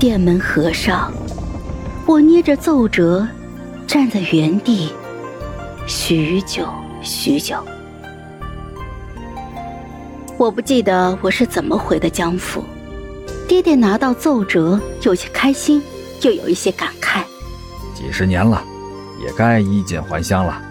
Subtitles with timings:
[0.00, 1.12] 殿门合上，
[2.06, 3.28] 我捏着奏折，
[3.86, 4.94] 站在原地，
[5.86, 6.66] 许久
[7.02, 7.54] 许久。
[10.38, 12.64] 我不记得我是怎么回的江府。
[13.46, 15.82] 爹爹拿到奏折，有些开心，
[16.22, 17.22] 又有一些感慨。
[17.94, 18.64] 几十年了，
[19.22, 20.62] 也该衣锦还乡了。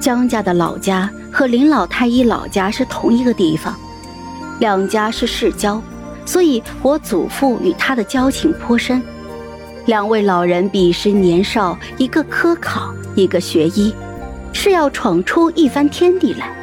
[0.00, 3.74] 江家的老家和林老太医老家是同一个地方，
[4.60, 5.82] 两家是世交，
[6.28, 9.02] 所以我祖父与他的交情颇深。
[9.86, 13.94] 两位老人彼时年少，一个科考，一个学医，
[14.52, 16.54] 是要闯出一番天地来。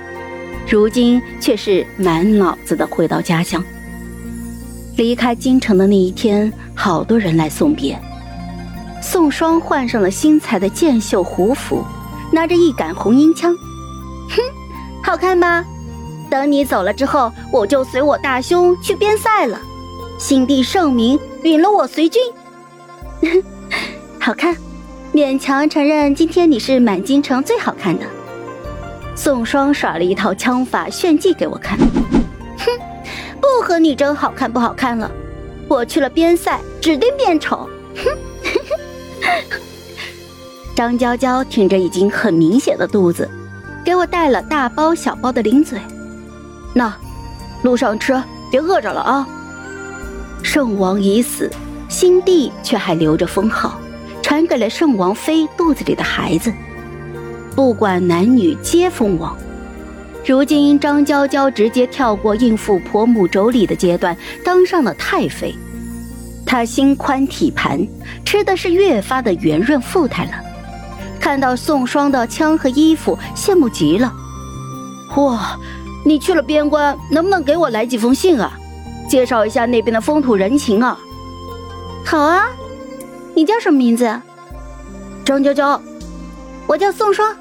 [0.69, 3.63] 如今却是满脑子的回到家乡。
[4.97, 7.99] 离开京城的那一天，好多人来送别。
[9.01, 11.83] 宋双换上了新裁的箭袖胡服，
[12.31, 13.51] 拿着一杆红缨枪，
[14.29, 14.37] 哼，
[15.03, 15.65] 好看吧？
[16.35, 19.57] 等你走了之后，我就随我大兄去边塞了。
[20.17, 22.21] 新帝圣明，允了我随军。
[24.19, 24.53] 好看，
[25.13, 28.05] 勉强承认今天你是满京城最好看的。
[29.15, 31.79] 宋双耍了一套枪法炫技给我看。
[31.79, 32.65] 哼
[33.39, 35.09] 不和你争好看不好看了，
[35.69, 37.69] 我去了边塞，指定变丑。
[37.95, 38.11] 哼！
[40.75, 43.29] 张娇娇挺着已经很明显的肚子，
[43.85, 45.79] 给我带了大包小包的零嘴。
[46.77, 46.93] 那，
[47.63, 49.25] 路上吃，别饿着了啊。
[50.43, 51.49] 圣王已死，
[51.87, 53.79] 新帝却还留着封号，
[54.21, 56.53] 传给了圣王妃肚子里的孩子，
[57.55, 59.37] 不管男女皆封王。
[60.25, 65.55] 如今张娇娇直接跳过应付婆母妯娌的阶段，当上了太妃。
[66.45, 67.87] 她心宽体盘，
[68.25, 70.31] 吃的是越发的圆润富态了。
[71.21, 74.13] 看到宋双的枪和衣服，羡慕极了。
[75.15, 75.57] 哇，
[76.07, 78.53] 你去了边关，能不能给我来几封信啊？
[79.09, 80.97] 介绍一下那边的风土人情啊。
[82.05, 82.45] 好啊，
[83.33, 84.21] 你叫什么名字？
[85.25, 85.81] 张娇娇，
[86.67, 87.35] 我叫宋双。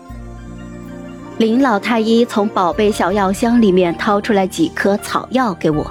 [1.37, 5.91] 林老太医从宝贝小药箱里面掏出来几颗草药给我，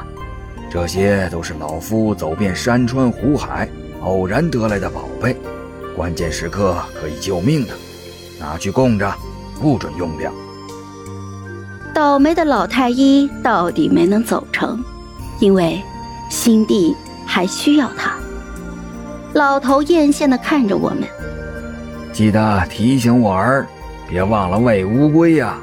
[0.72, 3.70] 这些都是老夫走遍山川湖海
[4.02, 5.38] 偶然得来的宝贝，
[5.96, 7.74] 关键时刻可以救命的，
[8.40, 9.14] 拿去供着，
[9.62, 10.32] 不准用掉。
[11.94, 14.84] 倒霉的老太医到底没能走成，
[15.40, 15.80] 因为
[16.28, 18.14] 新帝还需要他。
[19.34, 21.04] 老头艳羡的看着我们，
[22.12, 23.68] 记得提醒我儿。
[24.08, 25.58] 别忘了喂乌龟呀！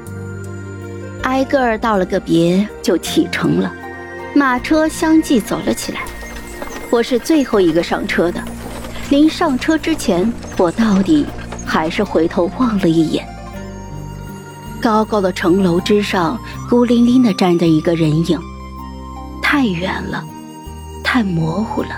[1.23, 3.71] 挨个儿道了个别，就启程了。
[4.33, 6.01] 马车相继走了起来，
[6.89, 8.41] 我是最后一个上车的。
[9.09, 11.25] 临上车之前，我到底
[11.65, 13.25] 还是回头望了一眼。
[14.81, 16.37] 高高的城楼之上，
[16.67, 18.39] 孤零零的站着一个人影，
[19.41, 20.25] 太远了，
[21.03, 21.95] 太模糊了，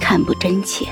[0.00, 0.86] 看不真切。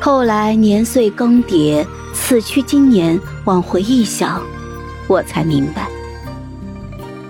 [0.00, 1.86] 后来年岁更迭。
[2.14, 4.42] 此去经年，往回一想，
[5.08, 5.88] 我才明白，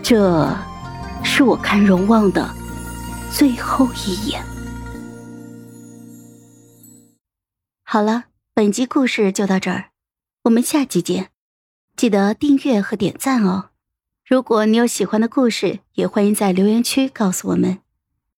[0.03, 0.49] 这
[1.23, 2.51] 是我看荣望的
[3.31, 4.45] 最后一眼。
[7.85, 9.91] 好了，本集故事就到这儿，
[10.43, 11.29] 我们下集见，
[12.03, 13.67] 记得订阅和点赞哦。
[14.27, 17.79] 如果你有喜欢的故事，也欢迎在留言区告诉我们。